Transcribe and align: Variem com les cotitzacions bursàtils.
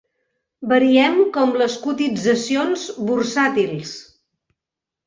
Variem 0.71 1.19
com 1.35 1.53
les 1.63 1.75
cotitzacions 1.85 2.89
bursàtils. 3.07 3.95